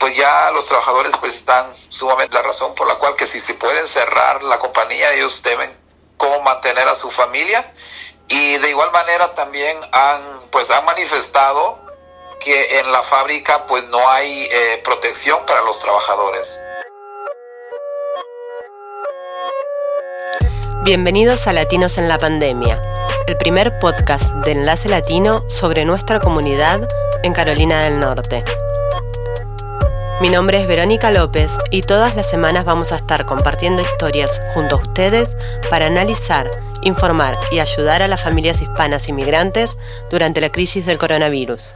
[0.00, 3.54] pues ya los trabajadores pues están sumamente la razón por la cual que si se
[3.54, 5.70] pueden cerrar la compañía ellos deben
[6.16, 7.72] cómo mantener a su familia
[8.26, 11.78] y de igual manera también han pues han manifestado
[12.40, 16.58] que en la fábrica pues no hay eh, protección para los trabajadores.
[20.84, 22.82] Bienvenidos a Latinos en la Pandemia,
[23.26, 26.88] el primer podcast de Enlace Latino sobre nuestra comunidad
[27.22, 28.42] en Carolina del Norte.
[30.20, 34.76] Mi nombre es Verónica López y todas las semanas vamos a estar compartiendo historias junto
[34.76, 35.34] a ustedes
[35.70, 36.50] para analizar,
[36.82, 39.78] informar y ayudar a las familias hispanas inmigrantes
[40.10, 41.74] durante la crisis del coronavirus.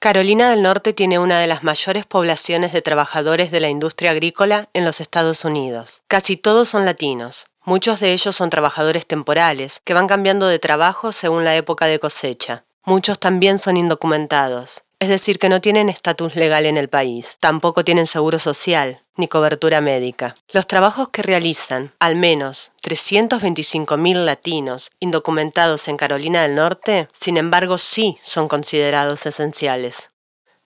[0.00, 4.70] Carolina del Norte tiene una de las mayores poblaciones de trabajadores de la industria agrícola
[4.72, 6.04] en los Estados Unidos.
[6.08, 7.48] Casi todos son latinos.
[7.66, 11.98] Muchos de ellos son trabajadores temporales, que van cambiando de trabajo según la época de
[11.98, 12.64] cosecha.
[12.82, 17.82] Muchos también son indocumentados es decir, que no tienen estatus legal en el país, tampoco
[17.82, 20.36] tienen seguro social ni cobertura médica.
[20.52, 27.78] Los trabajos que realizan al menos 325.000 latinos indocumentados en Carolina del Norte, sin embargo,
[27.78, 30.10] sí son considerados esenciales.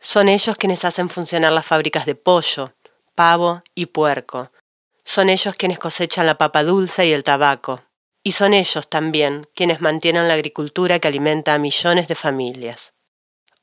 [0.00, 2.74] Son ellos quienes hacen funcionar las fábricas de pollo,
[3.14, 4.52] pavo y puerco.
[5.02, 7.80] Son ellos quienes cosechan la papa dulce y el tabaco.
[8.22, 12.92] Y son ellos también quienes mantienen la agricultura que alimenta a millones de familias.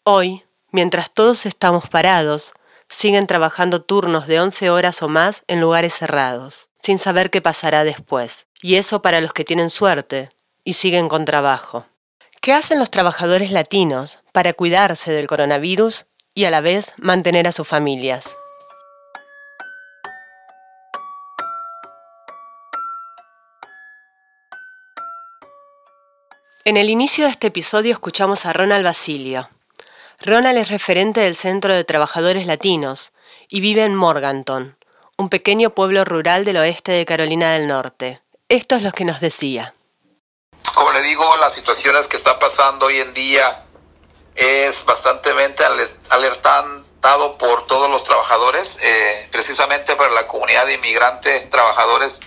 [0.03, 0.43] Hoy,
[0.73, 2.55] Mientras todos estamos parados,
[2.89, 7.83] siguen trabajando turnos de 11 horas o más en lugares cerrados, sin saber qué pasará
[7.83, 8.47] después.
[8.63, 10.31] Y eso para los que tienen suerte
[10.63, 11.85] y siguen con trabajo.
[12.41, 17.51] ¿Qué hacen los trabajadores latinos para cuidarse del coronavirus y a la vez mantener a
[17.51, 18.35] sus familias?
[26.65, 29.47] En el inicio de este episodio escuchamos a Ronald Basilio,
[30.25, 33.11] Ronald es referente del Centro de Trabajadores Latinos
[33.49, 34.77] y vive en Morganton,
[35.17, 38.21] un pequeño pueblo rural del oeste de Carolina del Norte.
[38.47, 39.73] Esto es lo que nos decía.
[40.73, 43.65] Como le digo, las situaciones que está pasando hoy en día
[44.33, 45.29] es bastante
[46.09, 52.21] alertado por todos los trabajadores, eh, precisamente para la comunidad de inmigrantes, trabajadores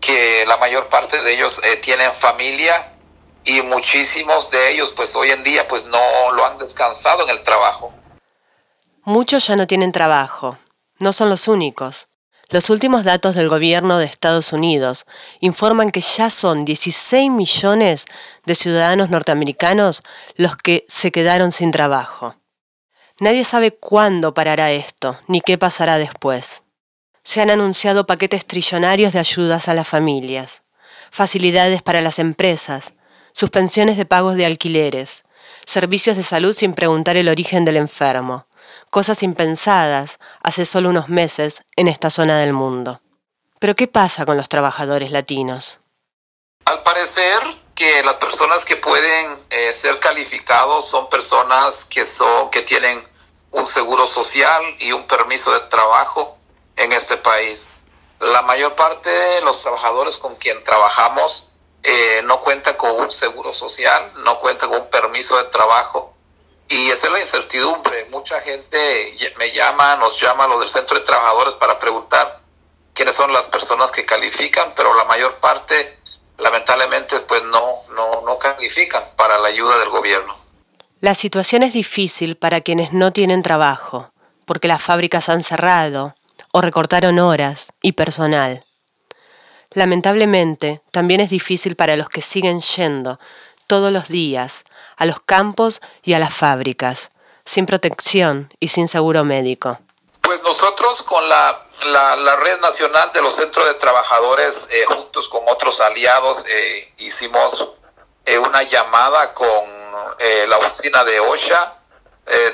[0.00, 2.97] que la mayor parte de ellos eh, tienen familia
[3.48, 7.42] y muchísimos de ellos pues hoy en día pues no lo han descansado en el
[7.42, 7.92] trabajo.
[9.04, 10.58] Muchos ya no tienen trabajo,
[10.98, 12.08] no son los únicos.
[12.50, 15.06] Los últimos datos del gobierno de Estados Unidos
[15.40, 18.06] informan que ya son 16 millones
[18.44, 20.02] de ciudadanos norteamericanos
[20.36, 22.36] los que se quedaron sin trabajo.
[23.20, 26.62] Nadie sabe cuándo parará esto, ni qué pasará después.
[27.22, 30.62] Se han anunciado paquetes trillonarios de ayudas a las familias,
[31.10, 32.94] facilidades para las empresas,
[33.38, 35.22] suspensiones de pagos de alquileres,
[35.64, 38.48] servicios de salud sin preguntar el origen del enfermo,
[38.90, 43.00] cosas impensadas hace solo unos meses en esta zona del mundo.
[43.60, 45.78] Pero ¿qué pasa con los trabajadores latinos?
[46.64, 47.40] Al parecer
[47.76, 53.06] que las personas que pueden eh, ser calificados son personas que, son, que tienen
[53.52, 56.38] un seguro social y un permiso de trabajo
[56.74, 57.68] en este país.
[58.18, 61.52] La mayor parte de los trabajadores con quien trabajamos
[61.82, 66.14] eh, no cuenta con un seguro social, no cuenta con un permiso de trabajo.
[66.68, 68.06] Y esa es la incertidumbre.
[68.10, 72.40] Mucha gente me llama, nos llama los del centro de trabajadores para preguntar
[72.92, 75.98] quiénes son las personas que califican, pero la mayor parte
[76.36, 80.36] lamentablemente pues no, no, no califican para la ayuda del gobierno.
[81.00, 84.12] La situación es difícil para quienes no tienen trabajo,
[84.44, 86.14] porque las fábricas han cerrado
[86.52, 88.64] o recortaron horas y personal.
[89.78, 93.20] Lamentablemente, también es difícil para los que siguen yendo
[93.68, 94.64] todos los días
[94.96, 97.12] a los campos y a las fábricas,
[97.44, 99.78] sin protección y sin seguro médico.
[100.20, 105.42] Pues nosotros con la, la, Red Nacional de los Centros de Trabajadores, eh, juntos con
[105.46, 107.68] otros aliados, eh, hicimos
[108.24, 109.78] eh, una llamada con
[110.48, 111.82] la oficina de OSHA,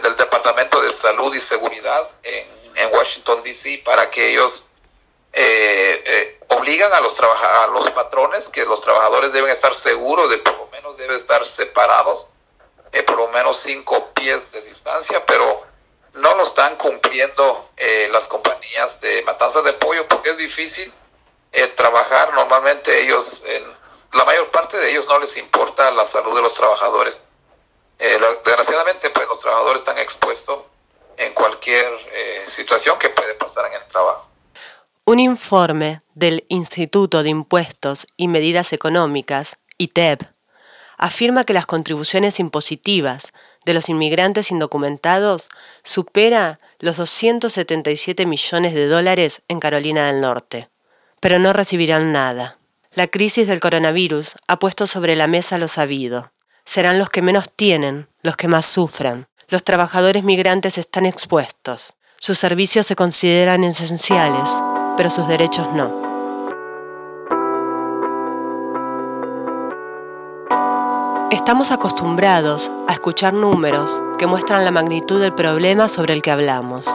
[0.03, 4.67] del Departamento de Salud y Seguridad en, Washington, D.C., para que ellos
[6.57, 10.67] obligan a los, a los patrones que los trabajadores deben estar seguros de por lo
[10.67, 12.35] menos deben estar separados
[12.95, 15.67] eh, por lo menos cinco pies de distancia, pero
[16.13, 17.71] no lo están cumpliendo
[18.13, 20.95] las compañías de matanzas de pollo porque es difícil
[21.75, 22.33] trabajar.
[22.35, 23.43] Normalmente ellos,
[24.13, 27.21] la mayor parte de ellos no les importa la salud de los trabajadores.
[27.99, 30.61] desgraciadamente, pues los trabajadores están expuestos
[31.17, 31.91] en cualquier
[32.47, 34.29] situación que puede pasar en el trabajo.
[35.07, 40.23] Un informe del Instituto de Impuestos y Medidas Económicas, ITEP,
[40.97, 43.35] afirma que las contribuciones impositivas
[43.67, 45.51] de los inmigrantes indocumentados
[45.83, 50.71] supera los 277 millones de dólares en Carolina del Norte.
[51.21, 52.57] Pero no recibirán nada.
[52.95, 56.33] La crisis del coronavirus ha puesto sobre la mesa lo sabido.
[56.65, 59.29] Serán los que menos tienen, los que más sufran.
[59.49, 61.97] Los trabajadores migrantes están expuestos.
[62.19, 64.49] Sus servicios se consideran esenciales,
[64.97, 66.05] pero sus derechos no.
[71.31, 76.87] Estamos acostumbrados a escuchar números que muestran la magnitud del problema sobre el que hablamos.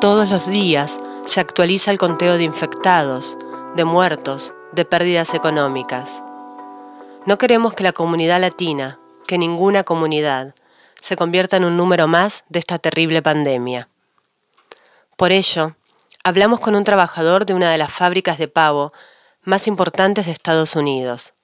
[0.00, 3.38] Todos los días se actualiza el conteo de infectados,
[3.76, 6.22] de muertos, de pérdidas económicas.
[7.24, 10.54] No queremos que la comunidad latina, que ninguna comunidad,
[11.00, 13.88] se convierta en un número más de esta terrible pandemia.
[15.16, 15.76] Por ello,
[16.26, 18.92] hablamos con un trabajador de una de las fábricas de pavo
[19.44, 21.34] más importantes de Estados Unidos,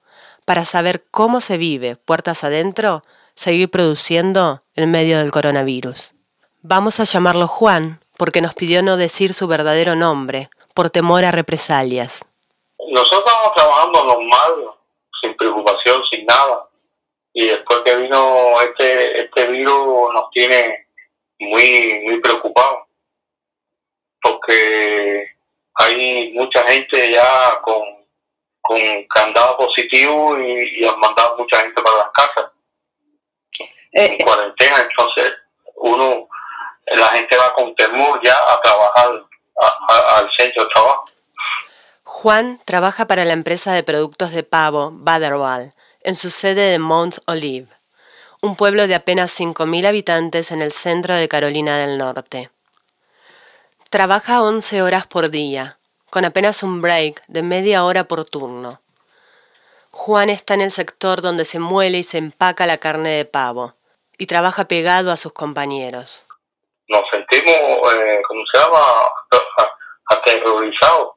[0.45, 3.01] para saber cómo se vive puertas adentro
[3.33, 6.11] seguir produciendo en medio del coronavirus.
[6.63, 11.31] Vamos a llamarlo Juan porque nos pidió no decir su verdadero nombre por temor a
[11.31, 12.25] represalias.
[12.89, 14.65] Nosotros estamos trabajando normal,
[15.21, 16.67] sin preocupación, sin nada.
[17.31, 20.87] Y después que vino este, este virus nos tiene
[21.39, 22.82] muy, muy preocupados.
[24.23, 25.27] Porque
[25.75, 28.03] hay mucha gente ya con
[28.63, 28.79] con
[29.13, 32.51] candado positivo y, han mandado mucha gente para las casas
[33.91, 35.33] eh, en cuarentena entonces
[35.75, 36.29] uno
[36.85, 39.25] la gente va con temor ya a trabajar
[40.15, 41.05] al centro de trabajo
[42.03, 47.17] Juan trabaja para la empresa de productos de pavo Baderwall en su sede de Mount
[47.27, 47.67] Olive
[48.41, 52.49] un pueblo de apenas 5.000 habitantes en el centro de Carolina del Norte.
[53.93, 55.77] Trabaja 11 horas por día,
[56.09, 58.81] con apenas un break de media hora por turno.
[59.91, 63.75] Juan está en el sector donde se muele y se empaca la carne de pavo
[64.17, 66.25] y trabaja pegado a sus compañeros.
[66.87, 67.53] Nos sentimos,
[67.93, 68.79] eh, como se llama,
[70.05, 71.09] aterrorizados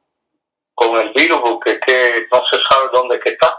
[0.75, 3.59] con el virus porque que no se sabe dónde que está.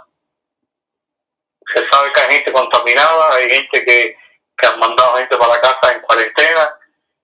[1.74, 4.16] Se sabe que hay gente contaminada, hay gente que,
[4.60, 6.77] que han mandado gente para la casa en cuarentena,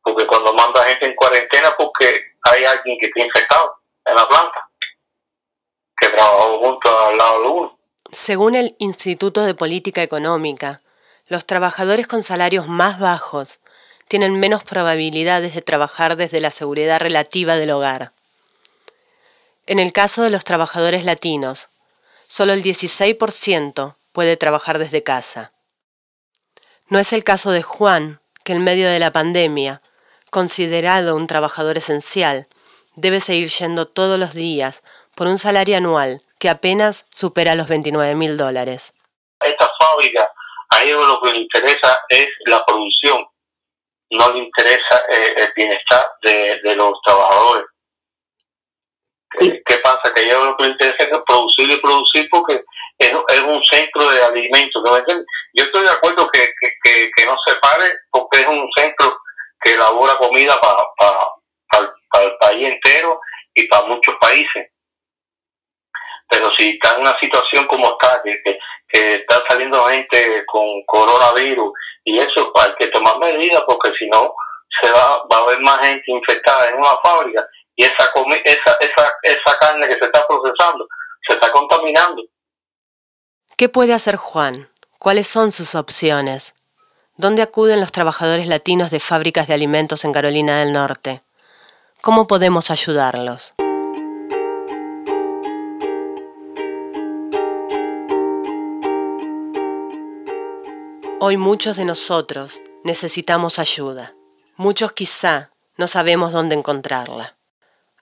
[0.04, 4.70] porque cuando manda gente en cuarentena porque hay alguien que está infectado en la planta,
[5.98, 7.80] que trabajó junto al lado de uno.
[8.12, 10.82] Según el Instituto de Política Económica,
[11.28, 13.60] los trabajadores con salarios más bajos
[14.08, 18.12] tienen menos probabilidades de trabajar desde la seguridad relativa del hogar.
[19.66, 21.70] En el caso de los trabajadores latinos,
[22.28, 25.54] solo el 16% puede trabajar desde casa.
[26.88, 29.82] No es el caso de Juan, que en medio de la pandemia,
[30.34, 32.48] considerado un trabajador esencial,
[32.96, 34.84] debe seguir yendo todos los días
[35.16, 38.94] por un salario anual que apenas supera los 29 mil dólares.
[39.40, 40.28] A esta fábrica,
[40.72, 43.24] a ellos lo que les interesa es la producción,
[44.10, 47.68] no les interesa eh, el bienestar de, los trabajadores.
[49.40, 50.14] ¿Qué, pasa?
[50.14, 52.64] Que a ellos lo que les interesa es producir y producir porque
[52.98, 54.84] es, un centro de alimentos.
[55.54, 56.40] Yo estoy de acuerdo que,
[57.26, 59.23] no se pare porque es un centro
[59.64, 60.84] que elabora comida para
[62.14, 63.20] para el país entero
[63.54, 64.70] y para muchos países.
[66.30, 68.42] Pero si está en una situación como está, que,
[68.88, 71.72] que, está saliendo gente con coronavirus
[72.06, 74.34] y eso, hay que tomar medidas porque si no,
[74.82, 77.46] se va, va a haber más gente infectada en una fábrica
[77.76, 78.12] y esa,
[78.46, 80.88] esa, esa, esa carne que se está procesando
[81.28, 82.24] se está contaminando.
[83.58, 84.70] ¿Qué puede hacer Juan?
[85.00, 86.54] ¿Cuáles son sus opciones?
[87.16, 91.22] ¿Dónde acuden los trabajadores latinos de fábricas de alimentos en Carolina del Norte?
[92.02, 93.54] ¿Cómo podemos ayudarlos?
[101.20, 104.16] Hoy muchos de nosotros necesitamos ayuda.
[104.56, 107.38] Muchos quizá no sabemos dónde encontrarla.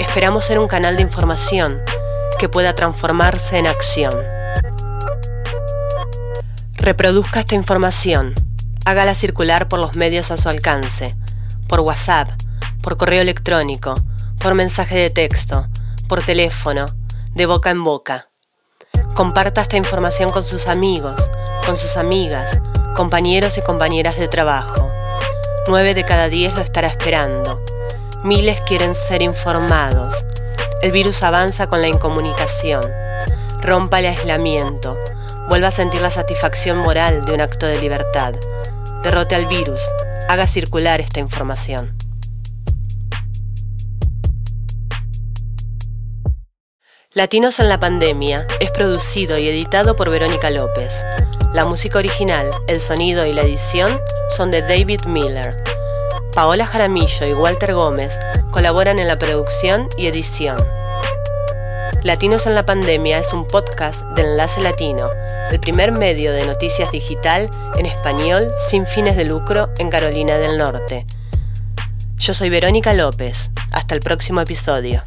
[0.00, 1.80] Esperamos ser un canal de información
[2.40, 4.12] que pueda transformarse en acción.
[6.72, 8.34] Reproduzca esta información,
[8.84, 11.16] hágala circular por los medios a su alcance,
[11.68, 12.28] por WhatsApp,
[12.82, 13.94] por correo electrónico,
[14.40, 15.68] por mensaje de texto,
[16.08, 16.84] por teléfono,
[17.32, 18.28] de boca en boca.
[19.16, 21.30] Comparta esta información con sus amigos,
[21.64, 22.60] con sus amigas,
[22.94, 24.92] compañeros y compañeras de trabajo.
[25.68, 27.64] Nueve de cada diez lo estará esperando.
[28.24, 30.26] Miles quieren ser informados.
[30.82, 32.82] El virus avanza con la incomunicación.
[33.62, 34.98] Rompa el aislamiento.
[35.48, 38.34] Vuelva a sentir la satisfacción moral de un acto de libertad.
[39.02, 39.80] Derrote al virus.
[40.28, 41.95] Haga circular esta información.
[47.16, 51.02] Latinos en la Pandemia es producido y editado por Verónica López.
[51.54, 55.64] La música original, el sonido y la edición son de David Miller.
[56.34, 58.18] Paola Jaramillo y Walter Gómez
[58.50, 60.58] colaboran en la producción y edición.
[62.02, 65.08] Latinos en la Pandemia es un podcast de Enlace Latino,
[65.50, 70.58] el primer medio de noticias digital en español sin fines de lucro en Carolina del
[70.58, 71.06] Norte.
[72.18, 73.50] Yo soy Verónica López.
[73.72, 75.02] Hasta el próximo episodio.